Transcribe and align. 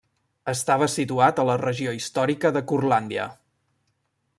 Estava 0.53 0.87
situat 0.93 1.41
a 1.43 1.45
la 1.51 1.57
regió 1.65 1.95
històrica 1.99 2.53
de 2.57 2.67
Curlàndia. 2.73 3.31